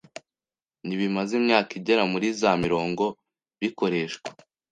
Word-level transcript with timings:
n'ibimaze 0.85 1.31
imyaka 1.39 1.71
igera 1.79 2.03
muri 2.11 2.27
za 2.39 2.51
mirongo 2.63 3.03
bikoreshwa". 3.61 4.27